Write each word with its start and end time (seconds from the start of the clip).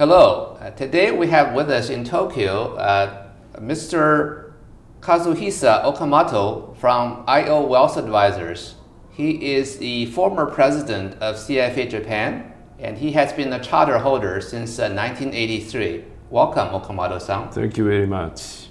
Hello. 0.00 0.56
Uh, 0.58 0.70
today 0.70 1.10
we 1.10 1.26
have 1.26 1.52
with 1.52 1.68
us 1.68 1.90
in 1.90 2.04
Tokyo 2.04 2.74
uh, 2.76 3.28
Mr. 3.56 4.52
Kazuhisa 5.00 5.84
Okamoto 5.84 6.74
from 6.78 7.22
IO 7.26 7.66
Wealth 7.66 7.98
Advisors. 7.98 8.76
He 9.10 9.52
is 9.52 9.76
the 9.76 10.06
former 10.06 10.46
president 10.46 11.20
of 11.20 11.36
CFA 11.36 11.90
Japan 11.90 12.50
and 12.78 12.96
he 12.96 13.12
has 13.12 13.34
been 13.34 13.52
a 13.52 13.62
charter 13.62 13.98
holder 13.98 14.40
since 14.40 14.78
uh, 14.78 14.88
1983. 14.88 16.02
Welcome, 16.30 16.68
Okamoto-san. 16.68 17.50
Thank 17.50 17.76
you 17.76 17.84
very 17.84 18.06
much. 18.06 18.68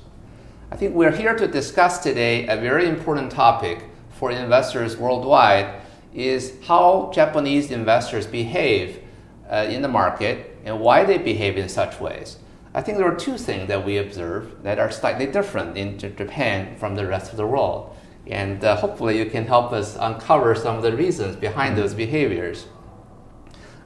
I 0.71 0.77
think 0.77 0.95
we're 0.95 1.15
here 1.15 1.35
to 1.35 1.47
discuss 1.47 1.99
today 1.99 2.47
a 2.47 2.57
very 2.57 2.87
important 2.87 3.31
topic 3.31 3.83
for 4.09 4.31
investors 4.31 4.97
worldwide 4.97 5.79
is 6.11 6.53
how 6.63 7.11
Japanese 7.13 7.69
investors 7.69 8.25
behave 8.25 9.03
uh, 9.49 9.67
in 9.69 9.81
the 9.81 9.87
market 9.87 10.57
and 10.65 10.79
why 10.79 11.03
they 11.03 11.17
behave 11.17 11.57
in 11.57 11.69
such 11.69 11.99
ways. 11.99 12.37
I 12.73 12.81
think 12.81 12.97
there 12.97 13.11
are 13.11 13.15
two 13.15 13.37
things 13.37 13.67
that 13.67 13.83
we 13.83 13.97
observe 13.97 14.61
that 14.63 14.77
are 14.77 14.91
slightly 14.91 15.25
different 15.25 15.77
in 15.77 15.97
Japan 15.97 16.75
from 16.77 16.95
the 16.95 17.07
rest 17.07 17.31
of 17.31 17.37
the 17.37 17.47
world. 17.47 17.95
And 18.27 18.63
uh, 18.63 18.75
hopefully, 18.75 19.17
you 19.17 19.25
can 19.25 19.47
help 19.47 19.71
us 19.71 19.97
uncover 19.99 20.53
some 20.53 20.75
of 20.75 20.83
the 20.83 20.95
reasons 20.95 21.35
behind 21.35 21.77
those 21.77 21.95
behaviors. 21.95 22.67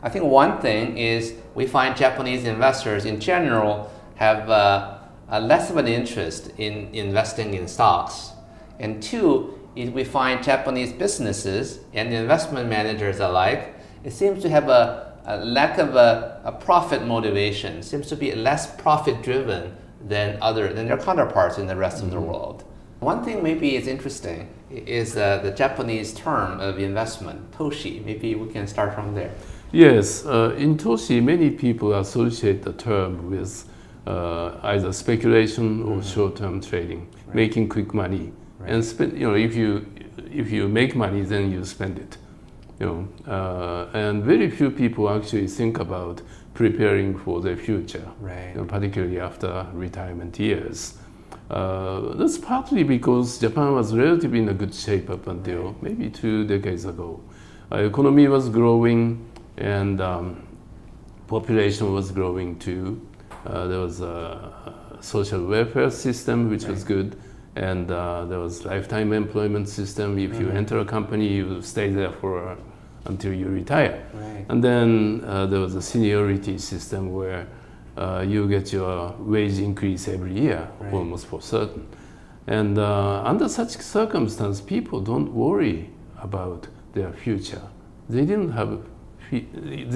I 0.02 0.10
think 0.10 0.26
one 0.26 0.60
thing 0.60 0.98
is 0.98 1.36
we 1.56 1.66
find 1.66 1.96
Japanese 1.96 2.44
investors 2.44 3.06
in 3.06 3.22
general 3.22 3.90
have 4.16 4.50
uh, 4.50 4.98
less 5.32 5.70
of 5.70 5.78
an 5.78 5.88
interest 5.88 6.52
in 6.58 6.94
investing 6.94 7.54
in 7.54 7.70
stocks. 7.70 8.32
And 8.80 9.02
two, 9.02 9.58
is 9.76 9.90
we 9.90 10.04
find 10.04 10.44
Japanese 10.44 10.92
businesses 10.92 11.80
and 11.94 12.14
investment 12.14 12.70
managers 12.70 13.20
alike, 13.20 13.74
it 14.04 14.12
seems 14.12 14.42
to 14.44 14.50
have 14.50 14.70
a 14.70 15.13
a 15.26 15.38
lack 15.38 15.78
of 15.78 15.96
a, 15.96 16.42
a, 16.44 16.52
profit 16.52 17.06
motivation 17.06 17.82
seems 17.82 18.08
to 18.08 18.16
be 18.16 18.34
less 18.36 18.76
profit 18.76 19.22
driven 19.24 19.76
than 20.06 20.38
other 20.42 20.74
than 20.74 20.88
their 20.88 20.98
counterparts 20.98 21.58
in 21.58 21.68
the 21.68 21.76
rest 21.76 21.98
mm-hmm. 21.98 22.08
of 22.08 22.12
the 22.12 22.18
mm-hmm. 22.18 22.28
world. 22.28 22.64
One 23.00 23.24
thing 23.24 23.44
maybe 23.44 23.76
is 23.76 23.88
interesting 23.88 24.50
is 24.70 25.18
uh, 25.18 25.40
the 25.40 25.52
Japanese 25.52 26.14
term 26.14 26.60
of 26.60 26.80
investment, 26.80 27.52
toshi. 27.52 28.04
Maybe 28.04 28.36
we 28.36 28.52
can 28.52 28.68
start 28.68 28.94
from 28.94 29.14
there. 29.14 29.32
Yes, 29.72 30.26
uh, 30.26 30.56
in 30.58 30.78
toshi, 30.78 31.22
many 31.22 31.50
people 31.52 31.94
associate 31.96 32.64
the 32.64 32.74
term 32.74 33.30
with 33.30 33.66
uh, 34.06 34.58
either 34.64 34.94
speculation 34.94 35.84
or 35.84 35.98
mm-hmm. 35.98 36.14
short-term 36.14 36.62
trading, 36.62 37.10
right. 37.28 37.36
making 37.36 37.70
quick 37.70 37.94
money, 37.94 38.32
right. 38.60 38.72
and 38.72 38.86
spend. 38.86 39.18
You 39.18 39.30
know, 39.30 39.36
if 39.36 39.56
you 39.56 39.86
if 40.32 40.52
you 40.52 40.68
make 40.68 40.96
money, 40.96 41.22
then 41.22 41.52
you 41.52 41.64
spend 41.66 41.98
it 42.00 42.18
you 42.80 42.86
know, 42.86 43.32
uh, 43.32 43.90
and 43.94 44.24
very 44.24 44.50
few 44.50 44.72
people 44.72 45.10
actually 45.10 45.48
think 45.48 45.80
about 45.80 46.22
preparing 46.54 47.18
for 47.18 47.42
their 47.42 47.58
future, 47.58 48.08
right. 48.20 48.50
you 48.54 48.62
know, 48.62 48.66
particularly 48.66 49.20
after 49.20 49.66
retirement 49.74 50.38
years. 50.40 50.98
Uh, 51.50 52.14
that's 52.16 52.38
partly 52.38 52.84
because 52.84 53.40
Japan 53.40 53.74
was 53.74 53.96
relatively 53.96 54.40
in 54.40 54.50
a 54.50 54.54
good 54.54 54.74
shape 54.74 55.10
up 55.10 55.28
until 55.28 55.64
right. 55.64 55.84
maybe 55.84 56.10
two 56.10 56.46
decades 56.46 56.86
ago. 56.86 57.20
Uh, 57.72 57.78
economy 57.78 58.28
was 58.28 58.50
growing 58.50 59.26
and 59.58 60.02
um, 60.02 60.48
population 61.28 61.94
was 61.94 62.12
growing 62.12 62.58
too. 62.60 63.06
Uh, 63.46 63.68
there 63.68 63.80
was 63.80 64.02
a 64.02 64.98
social 65.02 65.46
welfare 65.46 65.90
system 65.90 66.50
which 66.50 66.64
right. 66.64 66.72
was 66.72 66.84
good 66.84 67.16
and 67.56 67.92
uh, 67.92 68.26
there 68.26 68.40
was 68.40 68.66
lifetime 68.66 69.14
employment 69.14 69.70
system. 69.70 70.18
If 70.18 70.32
mm-hmm. 70.32 70.42
you 70.42 70.50
enter 70.50 70.80
a 70.80 70.86
company, 70.86 71.28
you 71.28 71.62
stay 71.62 71.90
there 71.90 72.12
for 72.12 72.50
uh, 72.50 72.56
until 73.06 73.34
you 73.34 73.48
retire. 73.48 74.06
Right. 74.14 74.46
And 74.50 74.64
then 74.64 75.24
uh, 75.26 75.46
there 75.46 75.60
was 75.60 75.76
a 75.76 75.82
seniority 75.82 76.58
system 76.58 77.14
where 77.14 77.48
uh, 77.98 78.26
you 78.28 78.48
get 78.48 78.74
your 78.74 79.16
wage 79.20 79.60
increase 79.60 80.08
every 80.08 80.34
year, 80.34 80.68
right. 80.80 80.94
almost 80.94 81.28
for 81.28 81.42
certain. 81.42 81.88
And 82.48 82.78
uh, 82.78 83.24
under 83.24 83.48
such 83.48 83.72
circumstance, 83.78 84.60
people 84.60 85.00
don't 85.00 85.32
worry 85.34 85.90
about 86.22 86.68
their 86.94 87.12
future. 87.14 87.62
They 88.10 88.26
didn't 88.26 88.52
have 88.52 88.80
they 89.32 89.40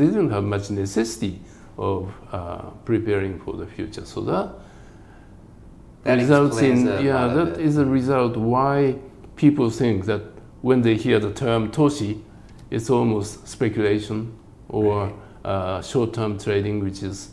didn't 0.05 0.31
have 0.31 0.43
much 0.43 0.71
necessity 0.71 1.41
of 1.77 2.11
uh, 2.31 2.69
preparing 2.85 3.39
for 3.39 3.53
the 3.53 3.67
future. 3.67 4.05
So 4.05 4.21
that 4.21 4.53
that 6.07 6.17
results 6.17 6.59
in 6.61 6.85
yeah 7.09 7.27
that 7.27 7.59
is 7.59 7.77
a 7.77 7.85
result 7.85 8.37
why 8.37 8.95
people 9.35 9.69
think 9.69 10.05
that 10.05 10.23
when 10.61 10.81
they 10.81 10.95
hear 10.95 11.19
the 11.19 11.31
term 11.31 11.71
toshi, 11.71 12.21
it's 12.69 12.89
almost 12.89 13.47
speculation 13.47 14.37
or 14.67 15.13
uh, 15.45 15.81
short-term 15.81 16.37
trading, 16.37 16.83
which 16.83 17.03
is 17.03 17.29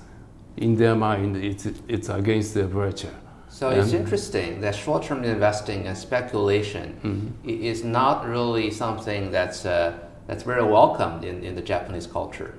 in 0.56 0.76
their 0.76 0.94
mind 0.94 1.36
it's 1.36 1.66
it's 1.88 2.08
against 2.08 2.54
their 2.54 2.66
virtue. 2.66 3.08
So 3.48 3.70
and 3.70 3.80
it's 3.80 3.92
interesting 3.92 4.60
that 4.60 4.74
short-term 4.74 5.24
investing 5.24 5.86
and 5.86 5.96
speculation 5.96 6.86
mm-hmm. 7.02 7.48
is 7.48 7.82
not 7.82 8.26
really 8.26 8.70
something 8.70 9.30
that's 9.30 9.66
uh, 9.66 9.98
that's 10.26 10.44
very 10.44 10.64
welcomed 10.64 11.24
in, 11.24 11.42
in 11.42 11.54
the 11.54 11.62
Japanese 11.62 12.06
culture. 12.06 12.54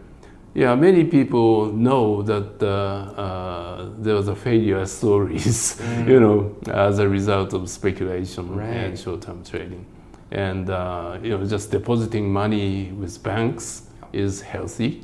Yeah, 0.56 0.74
many 0.74 1.04
people 1.04 1.66
know 1.74 2.22
that 2.22 2.64
uh, 2.64 2.68
uh, 2.68 3.90
there 3.98 4.16
was 4.16 4.30
a 4.30 4.36
failure 4.36 4.86
stories, 4.86 5.76
mm. 5.82 6.08
you 6.08 6.22
know, 6.22 6.56
as 6.72 7.00
a 7.00 7.10
result 7.10 7.52
of 7.52 7.70
speculation 7.70 8.56
right. 8.56 8.70
and 8.70 8.98
short-term 8.98 9.44
trading, 9.44 9.86
and 10.32 10.70
uh, 10.70 11.20
you 11.22 11.32
know, 11.32 11.46
just 11.46 11.72
depositing 11.72 12.32
money 12.32 12.94
with 12.94 13.22
banks 13.22 13.90
is 14.14 14.42
healthy, 14.42 15.04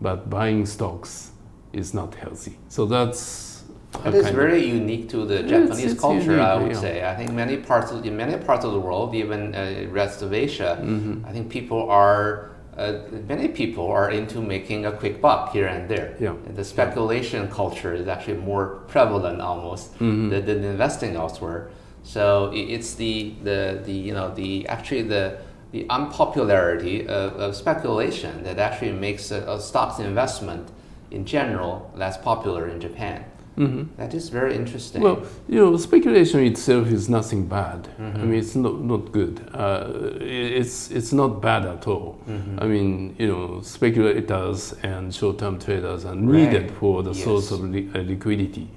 but 0.00 0.30
buying 0.30 0.64
stocks 0.64 1.32
is 1.74 1.92
not 1.92 2.14
healthy. 2.14 2.56
So 2.70 2.86
that's 2.86 3.64
it 4.06 4.14
is 4.14 4.30
very 4.30 4.64
unique 4.64 5.10
to 5.10 5.26
the 5.26 5.42
Japanese 5.42 5.84
it's, 5.84 5.92
it's 5.92 6.00
culture, 6.00 6.32
unique, 6.32 6.40
I 6.40 6.56
would 6.56 6.72
yeah. 6.72 6.80
say. 6.80 7.06
I 7.06 7.14
think 7.14 7.32
many 7.32 7.58
parts 7.58 7.90
of, 7.90 8.06
in 8.06 8.16
many 8.16 8.42
parts 8.42 8.64
of 8.64 8.72
the 8.72 8.80
world, 8.80 9.14
even 9.14 9.54
uh, 9.54 9.86
rest 9.90 10.22
of 10.22 10.32
Asia, 10.32 10.78
mm-hmm. 10.80 11.26
I 11.26 11.32
think 11.32 11.50
people 11.50 11.90
are 11.90 12.52
uh, 12.78 13.00
many 13.26 13.48
people 13.48 13.88
are 13.88 14.10
into 14.10 14.40
making 14.40 14.86
a 14.86 14.92
quick 14.92 15.20
buck 15.20 15.52
here 15.52 15.66
and 15.66 15.88
there. 15.88 16.14
Yeah. 16.20 16.36
And 16.46 16.56
the 16.56 16.64
speculation 16.64 17.48
culture 17.50 17.92
is 17.92 18.06
actually 18.06 18.38
more 18.38 18.84
prevalent 18.86 19.40
almost 19.40 19.94
mm-hmm. 19.94 20.28
than, 20.30 20.46
than, 20.46 20.64
investing 20.64 21.16
elsewhere. 21.16 21.70
So 22.04 22.52
it's 22.54 22.94
the, 22.94 23.34
the, 23.42 23.82
the 23.84 23.92
you 23.92 24.14
know 24.14 24.32
the 24.34 24.66
actually 24.68 25.02
the 25.02 25.38
the 25.72 25.86
unpopularity 25.90 27.06
of, 27.06 27.34
of 27.34 27.54
speculation 27.54 28.42
that 28.44 28.58
actually 28.58 28.92
makes 28.92 29.30
a, 29.30 29.42
a 29.50 29.60
stocks 29.60 29.98
investment 29.98 30.70
in 31.10 31.26
general 31.26 31.90
less 31.94 32.16
popular 32.16 32.68
in 32.68 32.80
Japan. 32.80 33.24
Mm-hmm. 33.58 33.96
That 33.96 34.14
is 34.14 34.28
very 34.28 34.54
interesting. 34.54 35.02
Well, 35.02 35.22
you 35.48 35.58
know, 35.58 35.76
speculation 35.76 36.44
itself 36.44 36.88
is 36.88 37.08
nothing 37.08 37.46
bad. 37.48 37.88
Mm-hmm. 37.98 38.16
I 38.16 38.24
mean, 38.24 38.38
it's 38.38 38.54
not 38.54 38.80
not 38.80 39.10
good. 39.10 39.40
Uh, 39.52 39.92
it's 40.20 40.90
it's 40.92 41.12
not 41.12 41.42
bad 41.42 41.66
at 41.66 41.86
all. 41.88 42.20
Mm-hmm. 42.28 42.60
I 42.60 42.66
mean, 42.66 43.16
you 43.18 43.26
know, 43.26 43.60
speculators 43.62 44.74
and 44.84 45.12
short-term 45.12 45.58
traders 45.58 46.04
are 46.04 46.14
needed 46.14 46.62
right. 46.62 46.70
for 46.78 47.02
the 47.02 47.12
yes. 47.12 47.24
source 47.24 47.50
of 47.50 47.60
li- 47.62 47.90
uh, 47.94 47.98
liquidity. 48.02 48.68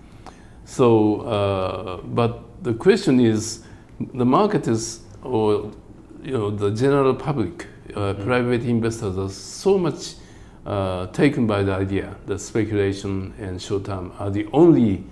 So, 0.66 1.22
uh, 1.22 2.02
but 2.02 2.64
the 2.64 2.74
question 2.74 3.20
is, 3.20 3.64
the 4.00 4.26
market 4.26 4.68
is, 4.68 5.02
or 5.22 5.72
you 6.24 6.34
know, 6.34 6.50
the 6.50 6.72
general 6.72 7.14
public, 7.14 7.68
uh, 7.96 8.00
mm-hmm. 8.00 8.24
private 8.24 8.64
investors 8.64 9.18
are 9.18 9.30
so 9.30 9.78
much 9.78 10.16
uh, 10.66 11.08
taken 11.08 11.48
by 11.48 11.64
the 11.64 11.74
idea 11.74 12.16
that 12.26 12.40
speculation 12.40 13.34
and 13.40 13.62
short 13.62 13.86
term 13.86 14.14
are 14.20 14.30
the 14.30 14.48
only 14.54 15.04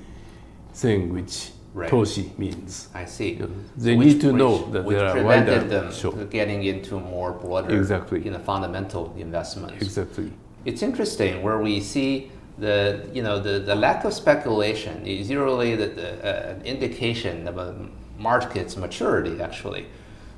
thing 0.73 1.13
which 1.13 1.51
right. 1.73 1.89
toshi 1.89 2.37
means. 2.37 2.89
I 2.93 3.05
see. 3.05 3.31
You 3.33 3.39
know, 3.39 3.51
they 3.75 3.95
need 3.95 4.13
which, 4.13 4.21
to 4.21 4.33
know 4.33 4.69
that 4.71 4.87
there 4.87 5.05
are 5.05 5.23
wider 5.23 5.59
them 5.59 5.91
short. 5.91 6.29
getting 6.29 6.63
into 6.63 6.99
more 6.99 7.31
broader, 7.31 7.75
exactly. 7.75 8.21
you 8.23 8.31
know, 8.31 8.39
fundamental 8.39 9.13
investments. 9.17 9.81
Exactly. 9.81 10.31
It's 10.65 10.83
interesting 10.83 11.41
where 11.41 11.59
we 11.59 11.79
see 11.79 12.31
the 12.57 13.09
you 13.13 13.23
know 13.23 13.39
the, 13.39 13.59
the 13.59 13.75
lack 13.75 14.03
of 14.03 14.13
speculation 14.13 15.05
is 15.07 15.29
usually 15.29 15.75
the, 15.75 15.87
the 15.87 16.09
uh, 16.25 16.59
indication 16.63 17.47
of 17.47 17.57
a 17.57 17.75
market's 18.17 18.75
maturity 18.75 19.41
actually. 19.41 19.85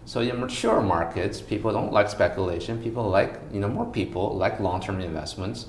So 0.05 0.21
in 0.21 0.39
mature 0.39 0.81
markets, 0.81 1.41
people 1.41 1.71
don't 1.71 1.93
like 1.93 2.09
speculation. 2.09 2.81
People 2.81 3.09
like 3.09 3.39
you 3.51 3.59
know 3.59 3.69
more 3.69 3.85
people 3.85 4.35
like 4.35 4.59
long-term 4.59 4.99
investments, 4.99 5.67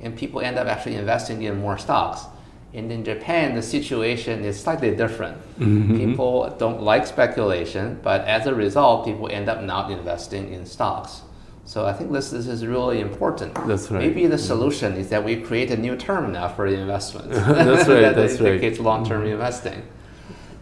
and 0.00 0.16
people 0.16 0.40
end 0.40 0.58
up 0.58 0.66
actually 0.66 0.96
investing 0.96 1.42
in 1.42 1.58
more 1.58 1.78
stocks. 1.78 2.26
And 2.74 2.92
in 2.92 3.02
Japan, 3.02 3.54
the 3.54 3.62
situation 3.62 4.44
is 4.44 4.60
slightly 4.60 4.94
different. 4.94 5.38
Mm-hmm. 5.58 5.96
People 5.96 6.54
don't 6.58 6.82
like 6.82 7.06
speculation, 7.06 7.98
but 8.02 8.26
as 8.26 8.46
a 8.46 8.54
result, 8.54 9.06
people 9.06 9.28
end 9.30 9.48
up 9.48 9.62
not 9.62 9.90
investing 9.90 10.52
in 10.52 10.66
stocks. 10.66 11.22
So 11.64 11.86
I 11.86 11.92
think 11.92 12.12
this, 12.12 12.30
this 12.30 12.46
is 12.46 12.66
really 12.66 13.00
important. 13.00 13.54
That's 13.66 13.90
right. 13.90 14.00
Maybe 14.00 14.26
the 14.26 14.38
solution 14.38 14.94
is 14.94 15.08
that 15.10 15.24
we 15.24 15.36
create 15.36 15.70
a 15.70 15.76
new 15.76 15.96
term 15.96 16.32
now 16.32 16.48
for 16.48 16.66
investment. 16.66 17.30
that's 17.30 17.88
right. 17.88 18.00
that 18.00 18.16
that's 18.16 18.34
indicates 18.34 18.78
right. 18.78 18.86
long-term 18.86 19.22
mm-hmm. 19.22 19.32
investing. 19.32 19.82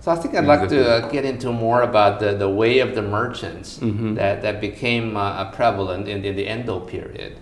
So 0.07 0.13
I 0.13 0.15
think 0.15 0.37
I'd 0.37 0.45
like 0.45 0.69
to 0.69 0.89
uh, 0.89 1.09
get 1.09 1.25
into 1.25 1.51
more 1.51 1.83
about 1.83 2.21
the, 2.21 2.33
the 2.33 2.49
way 2.49 2.79
of 2.79 2.95
the 2.95 3.03
merchants 3.03 3.81
mm-hmm. 3.81 4.15
that, 4.15 4.41
that 4.43 4.61
became 4.61 5.17
uh, 5.17 5.51
prevalent 5.51 6.07
in, 6.07 6.25
in 6.25 6.37
the 6.37 6.45
Edo 6.45 6.79
period. 6.79 7.39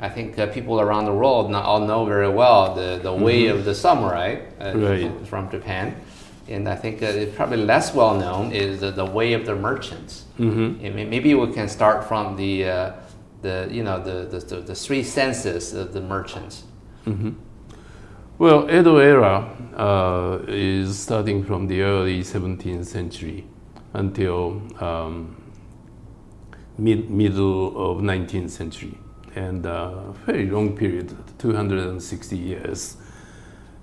I 0.00 0.08
think 0.08 0.36
uh, 0.36 0.48
people 0.48 0.80
around 0.80 1.04
the 1.04 1.12
world 1.12 1.54
all 1.54 1.86
know 1.86 2.04
very 2.04 2.28
well 2.28 2.74
the, 2.74 2.98
the 3.00 3.10
mm-hmm. 3.10 3.22
way 3.22 3.46
of 3.46 3.64
the 3.64 3.76
samurai 3.76 4.40
uh, 4.60 4.76
right. 4.76 5.24
from 5.28 5.48
Japan. 5.52 5.94
And 6.48 6.68
I 6.68 6.74
think 6.74 7.00
uh, 7.00 7.06
it's 7.06 7.36
probably 7.36 7.58
less 7.58 7.94
well 7.94 8.18
known 8.18 8.50
is 8.50 8.80
the, 8.80 8.90
the 8.90 9.06
way 9.06 9.34
of 9.34 9.46
the 9.46 9.54
merchants. 9.54 10.24
Mm-hmm. 10.40 11.10
maybe 11.10 11.32
we 11.34 11.52
can 11.52 11.68
start 11.68 12.08
from 12.08 12.34
the, 12.34 12.68
uh, 12.68 12.92
the 13.42 13.68
you 13.70 13.84
know 13.84 14.02
the, 14.02 14.36
the, 14.36 14.56
the, 14.56 14.74
three 14.74 15.04
senses 15.04 15.74
of 15.74 15.92
the 15.92 16.00
merchants. 16.00 16.64
Well, 18.40 18.70
Edo 18.70 18.96
era 18.96 19.54
uh, 19.76 20.38
is 20.48 20.98
starting 20.98 21.44
from 21.44 21.66
the 21.66 21.82
early 21.82 22.20
17th 22.22 22.86
century 22.86 23.46
until 23.92 24.62
um, 24.82 25.36
mid 26.78 27.10
middle 27.10 27.76
of 27.76 27.98
19th 27.98 28.48
century, 28.48 28.96
and 29.34 29.66
a 29.66 29.70
uh, 29.70 30.12
very 30.24 30.46
long 30.46 30.74
period, 30.74 31.14
260 31.38 32.34
years. 32.34 32.96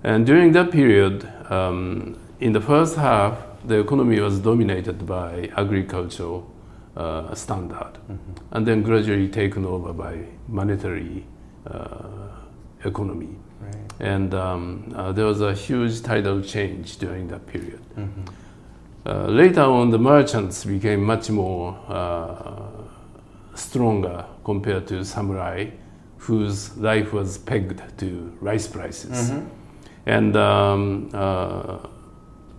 And 0.02 0.26
during 0.26 0.50
that 0.54 0.72
period, 0.72 1.32
um, 1.52 2.18
in 2.40 2.52
the 2.52 2.60
first 2.60 2.96
half, 2.96 3.38
the 3.64 3.78
economy 3.78 4.18
was 4.18 4.40
dominated 4.40 5.06
by 5.06 5.52
agricultural 5.56 6.52
uh, 6.96 7.32
standard, 7.32 7.92
mm-hmm. 7.94 8.16
and 8.50 8.66
then 8.66 8.82
gradually 8.82 9.28
taken 9.28 9.64
over 9.64 9.92
by 9.92 10.24
monetary 10.48 11.24
uh, 11.64 12.26
economy. 12.84 13.36
And 14.00 14.32
um, 14.34 14.92
uh, 14.94 15.12
there 15.12 15.24
was 15.24 15.40
a 15.40 15.54
huge 15.54 16.02
tidal 16.02 16.40
change 16.40 16.98
during 16.98 17.28
that 17.28 17.46
period. 17.46 17.80
Mm-hmm. 17.96 18.22
Uh, 19.06 19.26
later 19.26 19.62
on, 19.62 19.90
the 19.90 19.98
merchants 19.98 20.64
became 20.64 21.02
much 21.02 21.30
more 21.30 21.78
uh, 21.88 22.68
stronger 23.54 24.24
compared 24.44 24.86
to 24.88 25.04
samurai, 25.04 25.70
whose 26.18 26.76
life 26.76 27.12
was 27.12 27.38
pegged 27.38 27.82
to 27.98 28.36
rice 28.40 28.66
prices. 28.66 29.30
Mm-hmm. 29.30 29.48
And 30.06 30.36
um, 30.36 31.10
uh, 31.12 31.78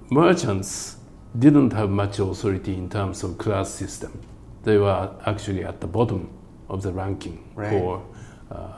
merchants 0.09 0.97
didn't 1.37 1.71
have 1.73 1.89
much 1.89 2.19
authority 2.19 2.73
in 2.73 2.89
terms 2.89 3.23
of 3.23 3.37
class 3.37 3.69
system. 3.69 4.19
They 4.63 4.77
were 4.77 5.11
actually 5.25 5.63
at 5.63 5.79
the 5.79 5.87
bottom 5.87 6.29
of 6.67 6.81
the 6.81 6.91
ranking 6.91 7.49
right. 7.55 7.69
for 7.69 8.05
uh, 8.51 8.73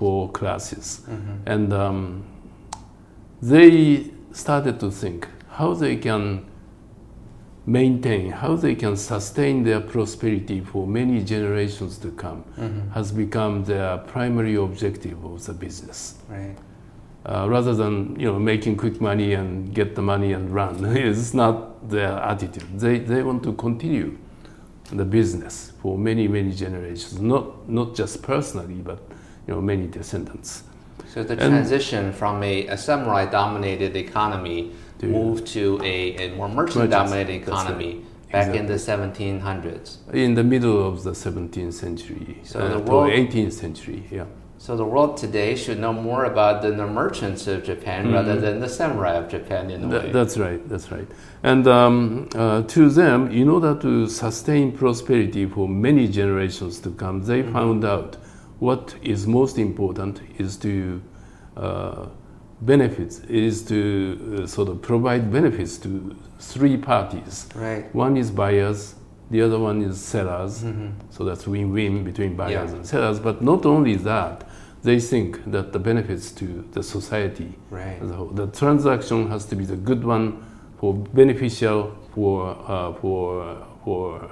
for 0.00 0.30
classes, 0.32 1.02
mm-hmm. 1.06 1.36
and 1.46 1.72
um, 1.72 2.24
they 3.42 4.10
started 4.32 4.80
to 4.80 4.90
think 4.90 5.28
how 5.50 5.74
they 5.74 5.96
can 5.96 6.44
maintain, 7.66 8.30
how 8.30 8.56
they 8.56 8.74
can 8.74 8.96
sustain 8.96 9.62
their 9.62 9.80
prosperity 9.80 10.60
for 10.60 10.86
many 10.86 11.22
generations 11.22 11.98
to 11.98 12.10
come, 12.12 12.42
mm-hmm. 12.58 12.90
has 12.92 13.12
become 13.12 13.62
their 13.64 13.98
primary 13.98 14.56
objective 14.56 15.22
of 15.24 15.44
the 15.44 15.52
business. 15.52 16.16
Right 16.28 16.56
uh, 17.26 17.46
rather 17.48 17.74
than 17.74 18.18
you 18.18 18.26
know 18.26 18.38
making 18.38 18.76
quick 18.76 19.00
money 19.00 19.34
and 19.34 19.74
get 19.74 19.94
the 19.94 20.02
money 20.02 20.32
and 20.32 20.50
run. 20.50 20.84
it's 20.96 21.34
not 21.34 21.88
their 21.88 22.12
attitude. 22.12 22.78
They 22.78 22.98
they 22.98 23.22
want 23.22 23.42
to 23.44 23.52
continue 23.52 24.18
the 24.92 25.04
business 25.04 25.72
for 25.80 25.98
many 25.98 26.28
many 26.28 26.52
generations, 26.52 27.20
not 27.20 27.68
not 27.68 27.94
just 27.94 28.22
personally, 28.22 28.80
but 28.82 29.00
you 29.50 29.56
know 29.56 29.62
many 29.62 29.86
descendants. 29.86 30.62
So 31.08 31.24
the 31.24 31.34
transition 31.34 32.06
and 32.06 32.14
from 32.14 32.42
a, 32.42 32.68
a 32.68 32.78
samurai-dominated 32.78 33.96
economy 33.96 34.72
to 35.00 35.06
moved 35.06 35.46
to 35.48 35.80
a, 35.82 36.28
a 36.28 36.36
more 36.36 36.48
merchant-dominated 36.48 37.42
economy. 37.42 37.94
Right. 37.94 38.04
Back 38.30 38.54
exactly. 38.54 38.60
in 38.60 38.66
the 39.40 39.42
1700s. 39.42 40.14
In 40.14 40.34
the 40.34 40.44
middle 40.44 40.86
of 40.86 41.02
the 41.02 41.10
17th 41.10 41.72
century, 41.72 42.38
so 42.44 42.60
uh, 42.60 42.68
the 42.68 42.78
world, 42.78 43.10
18th 43.10 43.54
century, 43.54 44.04
yeah. 44.08 44.26
So 44.56 44.76
the 44.76 44.84
world 44.84 45.16
today 45.16 45.56
should 45.56 45.80
know 45.80 45.92
more 45.92 46.26
about 46.26 46.62
the, 46.62 46.70
the 46.70 46.86
merchants 46.86 47.48
of 47.48 47.64
Japan 47.64 48.04
mm-hmm. 48.04 48.14
rather 48.14 48.40
than 48.40 48.60
the 48.60 48.68
samurai 48.68 49.14
of 49.14 49.28
Japan 49.28 49.68
in 49.68 49.82
a 49.82 49.90
Th- 49.90 50.02
way. 50.04 50.12
That's 50.12 50.38
right. 50.38 50.68
That's 50.68 50.92
right. 50.92 51.08
And 51.42 51.66
um, 51.66 52.28
uh, 52.36 52.62
to 52.62 52.88
them, 52.88 53.32
in 53.32 53.48
order 53.48 53.74
to 53.80 54.06
sustain 54.06 54.70
prosperity 54.70 55.46
for 55.46 55.68
many 55.68 56.06
generations 56.06 56.78
to 56.80 56.90
come, 56.92 57.24
they 57.24 57.42
mm-hmm. 57.42 57.52
found 57.52 57.84
out 57.84 58.16
what 58.60 58.94
is 59.02 59.26
most 59.26 59.58
important 59.58 60.20
is 60.38 60.56
to 60.58 61.02
uh, 61.56 62.06
benefits 62.60 63.20
is 63.20 63.62
to 63.64 64.38
uh, 64.42 64.46
sort 64.46 64.68
of 64.68 64.80
provide 64.82 65.32
benefits 65.32 65.78
to 65.78 66.16
three 66.38 66.76
parties. 66.76 67.48
Right. 67.54 67.92
One 67.94 68.16
is 68.16 68.30
buyers, 68.30 68.94
the 69.30 69.42
other 69.42 69.58
one 69.58 69.82
is 69.82 70.00
sellers. 70.00 70.62
Mm-hmm. 70.62 70.90
So 71.10 71.24
that's 71.24 71.46
win-win 71.46 72.04
between 72.04 72.36
buyers 72.36 72.70
yeah. 72.70 72.76
and 72.76 72.86
sellers. 72.86 73.18
But 73.18 73.42
not 73.42 73.64
only 73.66 73.96
that, 73.96 74.46
they 74.82 75.00
think 75.00 75.50
that 75.50 75.72
the 75.72 75.78
benefits 75.78 76.30
to 76.32 76.64
the 76.72 76.82
society 76.82 77.54
right. 77.70 77.98
whole, 78.00 78.28
the 78.28 78.46
transaction 78.46 79.28
has 79.28 79.44
to 79.46 79.56
be 79.56 79.64
the 79.64 79.76
good 79.76 80.04
one 80.04 80.42
for 80.78 80.94
beneficial 80.94 81.96
for 82.14 82.56
uh, 82.66 82.92
for 82.94 83.66
for 83.84 84.30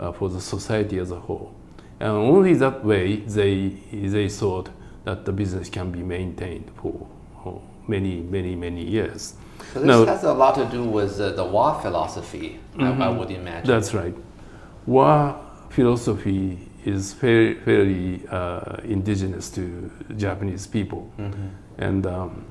uh, 0.00 0.12
for 0.12 0.28
the 0.28 0.40
society 0.40 0.98
as 0.98 1.12
a 1.12 1.18
whole, 1.18 1.54
and 2.00 2.10
only 2.10 2.54
that 2.54 2.84
way 2.84 3.16
they 3.16 3.68
they 3.92 4.28
thought 4.28 4.70
that 5.04 5.24
the 5.24 5.32
business 5.32 5.68
can 5.68 5.90
be 5.90 6.02
maintained 6.02 6.70
for, 6.76 7.08
many 7.86 8.20
many 8.20 8.56
many 8.56 8.82
years. 8.82 9.34
So 9.72 9.80
this 9.80 9.86
now, 9.86 10.04
has 10.06 10.24
a 10.24 10.32
lot 10.32 10.54
to 10.54 10.64
do 10.66 10.84
with 10.84 11.20
uh, 11.20 11.32
the 11.32 11.44
Wa 11.44 11.78
philosophy, 11.80 12.58
mm-hmm. 12.76 13.02
I, 13.02 13.06
I 13.06 13.08
would 13.10 13.30
imagine. 13.30 13.66
That's 13.66 13.92
right. 13.92 14.14
Wa 14.86 15.36
philosophy 15.70 16.58
is 16.84 17.14
very, 17.14 17.54
very 17.54 18.20
uh, 18.30 18.76
indigenous 18.84 19.50
to 19.50 19.90
Japanese 20.16 20.66
people. 20.66 21.10
Mm-hmm. 21.18 21.48
And 21.78 22.06
um, 22.06 22.44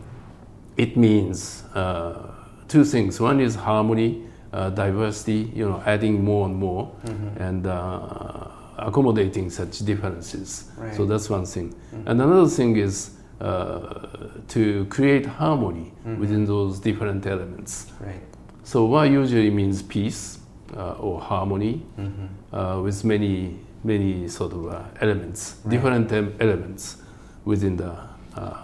it 0.76 0.98
means 0.98 1.64
uh, 1.74 2.32
two 2.68 2.84
things. 2.84 3.20
One 3.20 3.40
is 3.40 3.56
harmony, 3.56 4.24
uh, 4.52 4.70
diversity, 4.72 5.52
you 5.54 5.70
know, 5.70 5.82
adding 5.86 6.24
more 6.24 6.48
and 6.48 6.56
more, 6.56 6.92
mm-hmm. 7.06 7.42
and 7.42 7.68
uh, 7.68 8.48
accommodating 8.78 9.50
such 9.50 9.80
differences. 9.80 10.72
Right. 10.78 10.96
So 10.96 11.06
that's 11.06 11.30
one 11.30 11.46
thing. 11.46 11.74
Mm-hmm. 11.74 12.08
And 12.08 12.22
another 12.22 12.48
thing 12.48 12.78
is 12.78 13.12
uh, 13.42 14.08
to 14.50 14.86
create 14.86 15.26
harmony 15.26 15.92
mm-hmm. 16.06 16.20
within 16.20 16.46
those 16.46 16.80
different 16.80 17.26
elements. 17.26 17.88
Right. 18.00 18.22
So 18.64 18.86
Wa 18.86 19.04
usually 19.04 19.50
means 19.50 19.84
peace 19.84 20.40
uh, 20.76 20.94
or 20.94 21.20
harmony 21.20 21.86
mm-hmm. 22.00 22.84
with 22.84 23.04
many 23.04 23.60
many 23.84 24.28
sort 24.30 24.54
of 24.54 24.68
uh, 24.68 24.84
elements, 25.02 25.58
right. 25.64 25.72
different 25.72 26.12
elements 26.42 26.98
within 27.46 27.76
the 27.76 27.94
uh, 28.36 28.58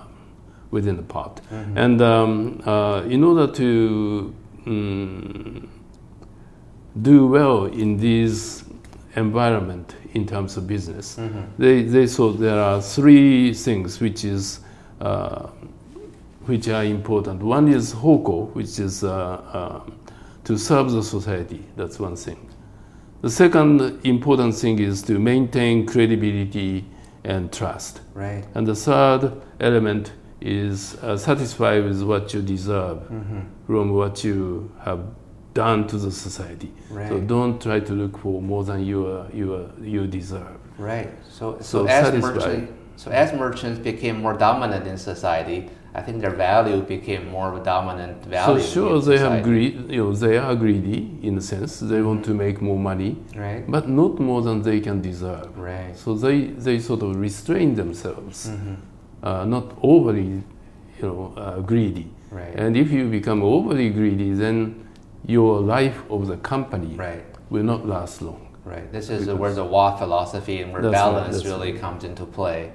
within 0.72 0.96
the 0.96 1.04
pot. 1.04 1.42
Mm-hmm. 1.52 1.78
And 1.78 2.02
um, 2.02 2.62
uh, 2.66 3.04
in 3.08 3.24
order 3.24 3.52
to 3.54 4.34
um, 4.66 5.70
do 7.02 7.28
well 7.28 7.66
in 7.66 7.98
this 7.98 8.64
environment 9.16 9.96
in 10.14 10.26
terms 10.26 10.58
of 10.58 10.68
business, 10.68 11.18
mm-hmm. 11.18 11.42
they, 11.58 11.84
they 11.84 12.08
saw 12.08 12.32
there 12.32 12.60
are 12.60 12.82
three 12.82 13.54
things 13.54 14.00
which 14.00 14.24
is 14.24 14.60
uh, 15.02 15.48
which 16.46 16.68
are 16.68 16.84
important. 16.84 17.44
One 17.44 17.68
is 17.68 17.94
hoko, 17.94 18.52
which 18.54 18.80
is 18.80 19.04
uh, 19.04 19.12
uh, 19.54 19.82
to 20.44 20.58
serve 20.58 20.92
the 20.92 21.04
society. 21.04 21.64
That's 21.76 22.00
one 22.00 22.16
thing. 22.16 22.50
The 23.22 23.30
second 23.30 24.00
important 24.04 24.56
thing 24.56 24.80
is 24.80 25.04
to 25.04 25.20
maintain 25.20 25.86
credibility 25.86 26.86
and 27.24 27.52
trust. 27.54 28.02
Right. 28.14 28.46
And 28.56 28.66
the 28.66 28.76
third 28.76 29.42
element 29.60 30.14
is 30.42 30.96
uh, 31.04 31.18
satisfied 31.18 31.84
with 31.84 32.02
what 32.02 32.34
you 32.34 32.42
deserve 32.42 33.00
mm-hmm. 33.10 33.42
from 33.68 33.92
what 33.92 34.24
you 34.24 34.72
have 34.82 35.06
done 35.54 35.88
to 35.88 35.98
the 35.98 36.12
society. 36.12 36.72
Right. 36.90 37.10
So 37.10 37.20
don't 37.20 37.62
try 37.62 37.80
to 37.80 37.94
look 37.94 38.18
for 38.18 38.42
more 38.42 38.64
than 38.64 38.86
you 38.86 39.06
uh, 39.08 39.28
you 39.34 39.54
uh, 39.54 39.72
you 39.82 40.08
deserve. 40.08 40.58
Right. 40.78 41.10
So 41.30 41.58
so, 41.62 41.86
so 41.86 41.88
as 41.88 42.22
merchant 42.22 42.70
So 42.96 43.12
as 43.12 43.32
merchants 43.34 43.80
became 43.80 44.16
more 44.22 44.34
dominant 44.38 44.86
in 44.88 44.98
society, 44.98 45.70
I 45.96 46.02
think 46.02 46.22
their 46.22 46.36
value 46.36 46.82
became 46.82 47.24
more 47.32 47.48
of 47.52 47.56
a 47.62 47.64
dominant 47.64 48.26
value. 48.26 48.62
So 48.62 48.70
sure, 48.74 49.02
they 49.02 49.18
have 49.18 49.42
greed. 49.44 49.74
You 49.90 50.04
know, 50.04 50.14
they 50.14 50.38
are 50.38 50.54
greedy 50.56 51.00
in 51.24 51.38
a 51.38 51.42
sense. 51.42 51.80
They 51.80 52.02
want 52.02 52.26
to 52.26 52.34
make 52.34 52.62
more 52.62 52.78
money, 52.78 53.16
Right. 53.36 53.64
but 53.72 53.88
not 53.88 54.20
more 54.20 54.42
than 54.48 54.62
they 54.62 54.80
can 54.82 55.02
deserve. 55.02 55.58
Right. 55.58 55.96
So 55.96 56.14
they, 56.14 56.38
they 56.66 56.80
sort 56.80 57.02
of 57.02 57.16
restrain 57.16 57.76
themselves, 57.76 58.50
Mm-hmm. 58.50 58.76
uh, 59.24 59.46
not 59.46 59.66
overly, 59.82 60.44
you 61.00 61.04
know, 61.08 61.34
uh, 61.38 61.62
greedy. 61.62 62.08
Right. 62.32 62.54
And 62.56 62.76
if 62.78 62.92
you 62.92 63.10
become 63.10 63.42
overly 63.42 63.90
greedy, 63.90 64.32
then 64.34 64.58
your 65.26 65.60
life 65.60 66.02
of 66.10 66.28
the 66.28 66.38
company 66.38 66.96
Right. 66.96 67.26
will 67.50 67.64
not 67.64 67.88
last 67.88 68.22
long. 68.22 68.46
Right. 68.66 68.92
This 68.92 69.10
is 69.10 69.28
where 69.28 69.54
the 69.54 69.64
WA 69.64 69.96
philosophy 69.98 70.62
and 70.62 70.72
where 70.72 70.82
That's 70.82 70.94
right, 70.94 71.12
balance 71.12 71.46
really 71.46 71.72
right. 71.72 71.82
comes 71.82 72.04
into 72.04 72.26
play. 72.26 72.72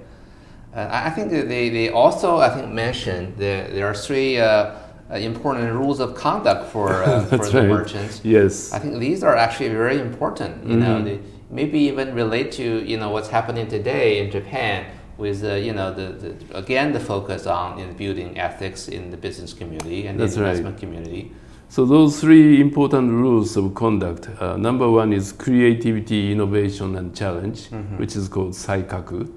Uh, 0.74 0.88
I 0.90 1.10
think 1.10 1.30
they, 1.30 1.68
they 1.68 1.88
also 1.90 2.38
I 2.38 2.48
think 2.48 2.72
mentioned 2.72 3.36
that 3.36 3.72
there 3.72 3.86
are 3.86 3.94
three 3.94 4.38
uh, 4.38 4.72
uh, 5.10 5.14
important 5.14 5.72
rules 5.72 6.00
of 6.00 6.14
conduct 6.16 6.70
for 6.72 7.04
uh, 7.04 7.24
for 7.38 7.46
the 7.48 7.60
right. 7.60 7.68
merchants. 7.68 8.20
Yes. 8.24 8.72
I 8.72 8.78
think 8.80 8.98
these 8.98 9.22
are 9.22 9.36
actually 9.36 9.68
very 9.68 10.00
important. 10.00 10.66
You 10.66 10.76
know, 10.78 11.04
they 11.04 11.20
maybe 11.50 11.78
even 11.78 12.14
relate 12.14 12.50
to 12.52 12.82
you 12.84 12.96
know 12.96 13.10
what's 13.10 13.28
happening 13.28 13.68
today 13.68 14.18
in 14.18 14.30
Japan 14.32 14.86
with 15.16 15.44
uh, 15.44 15.54
you 15.54 15.72
know 15.72 15.94
the, 15.94 16.06
the 16.12 16.58
again 16.58 16.92
the 16.92 17.00
focus 17.00 17.46
on 17.46 17.78
in 17.78 17.92
building 17.92 18.36
ethics 18.38 18.88
in 18.88 19.10
the 19.10 19.16
business 19.16 19.52
community 19.52 20.06
and 20.06 20.18
That's 20.18 20.34
the 20.34 20.42
right. 20.42 20.50
investment 20.50 20.78
community. 20.78 21.32
So 21.74 21.84
those 21.84 22.20
three 22.20 22.60
important 22.60 23.10
rules 23.10 23.56
of 23.56 23.74
conduct. 23.74 24.28
Uh, 24.40 24.56
number 24.56 24.88
one 24.88 25.12
is 25.12 25.32
creativity, 25.32 26.30
innovation, 26.30 26.94
and 26.94 27.12
challenge, 27.16 27.66
which 27.96 28.14
is 28.14 28.28
called 28.28 28.52
saikaku. 28.52 29.28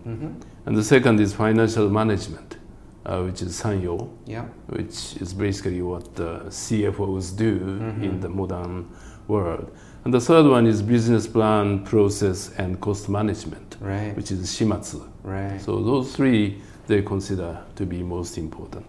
And 0.67 0.77
the 0.77 0.83
second 0.83 1.19
is 1.19 1.33
financial 1.33 1.89
management, 1.89 2.57
uh, 3.07 3.23
which 3.23 3.41
is 3.41 3.59
sanyo, 3.59 4.11
Yeah. 4.27 4.45
which 4.67 5.17
is 5.19 5.33
basically 5.33 5.81
what 5.81 6.07
uh, 6.19 6.41
CFOs 6.51 7.35
do 7.35 7.55
in 8.03 8.19
the 8.19 8.29
modern 8.29 8.85
world. 9.27 9.71
And 10.05 10.13
the 10.13 10.21
third 10.21 10.45
one 10.45 10.67
is 10.67 10.83
business 10.83 11.25
plan, 11.25 11.83
process, 11.85 12.51
and 12.59 12.79
cost 12.79 13.09
management, 13.09 13.77
Right. 13.81 14.15
which 14.15 14.29
is 14.29 14.45
shimatsu. 14.55 15.01
Right. 15.23 15.59
So 15.59 15.81
those 15.81 16.15
three 16.15 16.61
they 16.85 17.01
consider 17.01 17.57
to 17.77 17.85
be 17.87 18.03
most 18.03 18.37
important. 18.37 18.85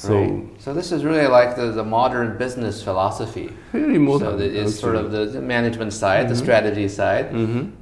So 0.00 0.14
right. 0.18 0.46
so 0.58 0.72
this 0.72 0.92
is 0.92 1.04
really 1.04 1.26
like 1.26 1.56
the, 1.56 1.72
the 1.72 1.84
modern 1.84 2.38
business 2.38 2.82
philosophy. 2.82 3.48
very 3.70 3.98
modern. 3.98 4.28
so 4.28 4.36
that 4.38 4.50
it's 4.60 4.80
sort 4.80 4.96
of 4.96 5.12
the, 5.12 5.40
management 5.42 5.92
side, 5.92 6.20
Mm-hmm. 6.24 6.32
the 6.34 6.36
strategy 6.46 6.88
side, 6.88 7.26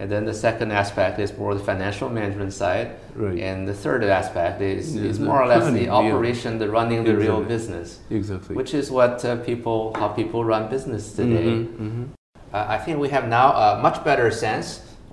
and 0.01 0.11
then 0.13 0.25
the 0.25 0.35
second 0.35 0.73
aspect 0.73 1.21
is 1.21 1.31
more 1.39 1.55
the 1.55 1.63
financial 1.73 2.09
management 2.09 2.53
side, 2.53 2.89
Right. 3.15 3.39
and 3.39 3.69
the 3.69 3.75
third 3.85 4.03
aspect 4.03 4.61
is, 4.61 4.97
Yeah, 4.97 5.11
is 5.11 5.21
more 5.21 5.41
or 5.43 5.47
less 5.47 5.63
planning, 5.63 5.83
the 5.87 5.93
yeah. 5.93 6.01
operation, 6.01 6.59
the 6.59 6.69
running 6.69 7.05
the 7.05 7.17
real 7.17 7.41
business, 7.55 8.01
exactly. 8.11 8.57
which 8.57 8.75
is 8.75 8.91
what 8.91 9.25
uh, 9.25 9.37
people 9.51 9.79
how 10.01 10.09
people 10.21 10.41
run 10.53 10.69
business 10.77 11.05
today. 11.21 11.51
Mm-hmm, 11.63 12.05
Uh, 12.53 12.65
I 12.77 12.79
think 12.83 12.95
we 12.99 13.11
have 13.17 13.27
now 13.29 13.49
a 13.67 13.69
much 13.87 13.99
better 14.09 14.29
sense 14.45 14.67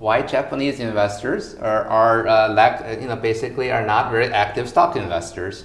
why 0.04 0.16
Japanese 0.34 0.76
investors 0.90 1.54
are, 1.70 1.84
are 2.02 2.18
uh, 2.26 2.48
lack, 2.58 2.74
uh, 2.82 3.00
you 3.00 3.06
know, 3.10 3.16
basically 3.30 3.68
are 3.76 3.86
not 3.94 4.04
very 4.10 4.28
active 4.44 4.66
stock 4.74 4.90
investors. 4.96 5.56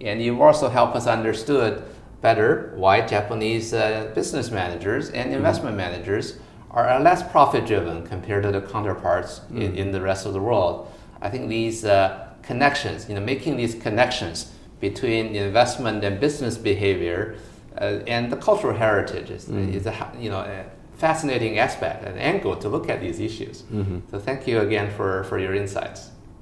And 0.00 0.22
you've 0.22 0.40
also 0.40 0.68
helped 0.68 0.96
us 0.96 1.06
understood 1.06 1.82
better 2.20 2.72
why 2.76 3.06
Japanese 3.06 3.72
uh, 3.72 4.10
business 4.14 4.50
managers 4.50 5.10
and 5.10 5.32
investment 5.32 5.76
managers 5.76 6.38
are 6.70 7.00
less 7.00 7.28
profit 7.30 7.66
driven 7.66 8.06
compared 8.06 8.44
to 8.44 8.52
the 8.52 8.60
counterparts 8.60 9.40
in, 9.50 9.74
in 9.74 9.92
the 9.92 10.00
rest 10.00 10.26
of 10.26 10.32
the 10.32 10.40
world. 10.40 10.92
I 11.20 11.28
think 11.28 11.48
these 11.48 11.84
uh, 11.84 12.28
connections, 12.42 13.08
you 13.08 13.14
know, 13.14 13.20
making 13.20 13.56
these 13.56 13.74
connections 13.74 14.52
between 14.80 15.34
investment 15.34 16.04
and 16.04 16.20
business 16.20 16.56
behavior 16.56 17.36
uh, 17.78 18.00
and 18.06 18.30
the 18.30 18.36
cultural 18.36 18.76
heritage 18.76 19.30
is, 19.30 19.48
is 19.48 19.86
a, 19.86 20.12
you 20.18 20.30
know, 20.30 20.40
a 20.40 20.64
fascinating 20.96 21.58
aspect, 21.58 22.04
an 22.04 22.16
angle 22.18 22.56
to 22.56 22.68
look 22.68 22.88
at 22.88 23.00
these 23.00 23.20
issues. 23.20 23.64
So 24.10 24.18
thank 24.18 24.46
you 24.46 24.60
again 24.60 24.90
for, 24.96 25.24
for 25.24 25.38
your 25.38 25.54
insights. 25.54 26.10